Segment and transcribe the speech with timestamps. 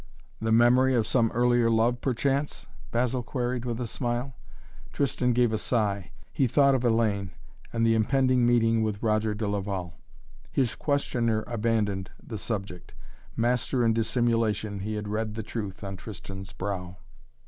[0.41, 4.33] "The memory of some earlier love, perchance?" Basil queried with a smile.
[4.91, 6.09] Tristan gave a sigh.
[6.33, 7.29] He thought of Hellayne
[7.71, 9.93] and the impending meeting with Roger de Laval.
[10.51, 12.95] His questioner abandoned the subject.
[13.35, 16.97] Master in dissimulation he had read the truth on Tristan's brow.